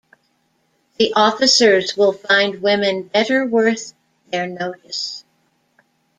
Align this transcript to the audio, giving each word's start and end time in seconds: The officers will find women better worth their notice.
The 0.97 1.13
officers 1.15 1.95
will 1.95 2.11
find 2.11 2.63
women 2.63 3.03
better 3.03 3.45
worth 3.45 3.93
their 4.31 4.47
notice. 4.47 5.23